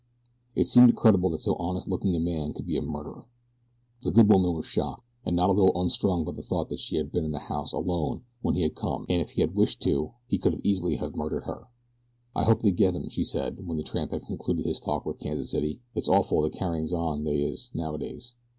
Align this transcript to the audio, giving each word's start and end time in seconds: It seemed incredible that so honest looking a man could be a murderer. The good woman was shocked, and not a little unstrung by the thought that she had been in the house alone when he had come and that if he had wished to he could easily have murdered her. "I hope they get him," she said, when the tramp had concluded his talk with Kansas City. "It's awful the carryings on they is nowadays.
It 0.55 0.65
seemed 0.65 0.89
incredible 0.89 1.29
that 1.29 1.41
so 1.41 1.53
honest 1.57 1.87
looking 1.87 2.15
a 2.15 2.19
man 2.19 2.53
could 2.53 2.65
be 2.65 2.75
a 2.75 2.81
murderer. 2.81 3.27
The 4.01 4.09
good 4.09 4.29
woman 4.29 4.55
was 4.55 4.65
shocked, 4.65 5.03
and 5.27 5.35
not 5.35 5.49
a 5.51 5.53
little 5.53 5.79
unstrung 5.79 6.23
by 6.23 6.31
the 6.31 6.41
thought 6.41 6.69
that 6.69 6.79
she 6.79 6.95
had 6.95 7.11
been 7.11 7.23
in 7.23 7.29
the 7.33 7.37
house 7.37 7.71
alone 7.71 8.23
when 8.41 8.55
he 8.55 8.63
had 8.63 8.73
come 8.73 9.01
and 9.07 9.19
that 9.19 9.19
if 9.19 9.29
he 9.33 9.41
had 9.41 9.53
wished 9.53 9.79
to 9.83 10.13
he 10.27 10.39
could 10.39 10.59
easily 10.63 10.95
have 10.95 11.15
murdered 11.15 11.43
her. 11.43 11.67
"I 12.35 12.45
hope 12.45 12.63
they 12.63 12.71
get 12.71 12.95
him," 12.95 13.09
she 13.09 13.23
said, 13.23 13.67
when 13.67 13.77
the 13.77 13.83
tramp 13.83 14.09
had 14.09 14.25
concluded 14.25 14.65
his 14.65 14.79
talk 14.79 15.05
with 15.05 15.19
Kansas 15.19 15.51
City. 15.51 15.81
"It's 15.93 16.09
awful 16.09 16.41
the 16.41 16.49
carryings 16.49 16.93
on 16.93 17.23
they 17.23 17.39
is 17.43 17.69
nowadays. 17.75 18.33